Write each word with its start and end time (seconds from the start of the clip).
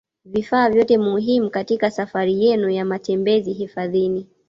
Vifaa 0.25 0.69
vyote 0.69 0.97
muhimu 0.97 1.49
katika 1.49 1.91
safari 1.91 2.43
yenu 2.45 2.69
ya 2.69 2.85
matembezi 2.85 3.53
hifadhini 3.53 4.27